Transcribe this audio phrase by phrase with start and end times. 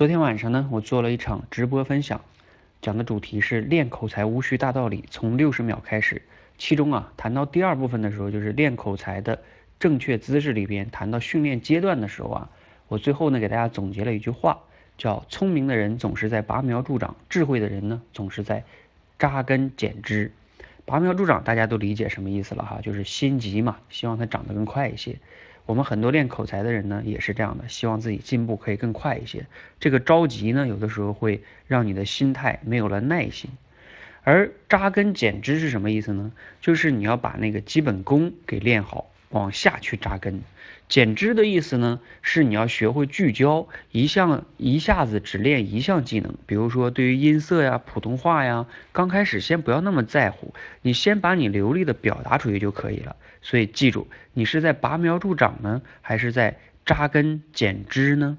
[0.00, 2.22] 昨天晚上呢，我做了一场直播分享，
[2.80, 6.22] 讲的主题是练口才无需大道理，从六十秒开始。
[6.56, 9.42] 其中啊，谈到第二部分的时候，就是练口才的
[9.78, 12.50] 正确姿势里边，谈到训练阶段的时候啊，
[12.88, 14.60] 我最后呢给大家总结了一句话，
[14.96, 18.64] 叫聪明的人总是在拔苗助长，智慧的人呢总是在
[19.18, 20.32] 扎根减枝。
[20.86, 25.18] 拔苗助长大家都理解什么意思了哈，就是心急嘛，希望它长得更快一些。
[25.70, 29.46] 我们很多练口才的人呢，也是这样的，希望自己进步可以更快一些。
[29.78, 33.48] 这个着急呢，有的时候会让你的心态没有了耐心。
[34.24, 36.32] 而扎根减脂是什么意思呢？
[36.60, 40.42] 就是你要把那个基本功给练好，往下去扎根。
[40.88, 46.34] 减枝的意思呢，是你要学会聚焦一项，一下子只练一项技能。
[46.46, 53.14] 比如说，对于音色呀、普通话呀，刚开始先不要那么在乎，你先把你流利的表达出去就可以了。
[53.40, 58.36] 所以记住，你是在拔苗助长呢，还是在扎根减枝呢？